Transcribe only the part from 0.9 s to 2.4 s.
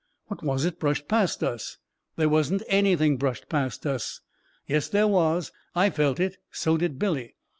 past us? ""There